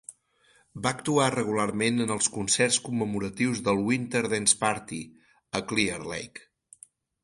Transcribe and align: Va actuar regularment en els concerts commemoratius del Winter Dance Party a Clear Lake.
Va 0.85 0.93
actuar 0.99 1.27
regularment 1.35 2.01
en 2.07 2.15
els 2.17 2.31
concerts 2.39 2.81
commemoratius 2.89 3.63
del 3.71 3.85
Winter 3.93 4.27
Dance 4.35 4.61
Party 4.67 5.07
a 5.63 5.67
Clear 5.73 6.05
Lake. 6.13 6.49